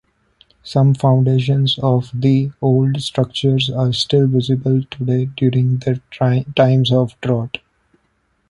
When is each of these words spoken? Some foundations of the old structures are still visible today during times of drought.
Some 0.63 0.95
foundations 0.95 1.77
of 1.77 2.09
the 2.11 2.49
old 2.59 2.99
structures 3.03 3.69
are 3.69 3.93
still 3.93 4.25
visible 4.25 4.81
today 4.89 5.25
during 5.25 5.79
times 6.55 6.91
of 6.91 7.21
drought. 7.21 7.59